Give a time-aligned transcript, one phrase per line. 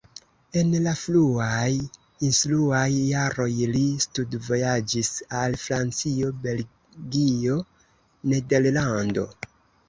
[0.59, 1.65] En la fruaj
[2.27, 5.11] instruaj jaroj li studvojaĝis
[5.43, 7.61] al Francio, Belgio,
[8.35, 9.29] Nederlando.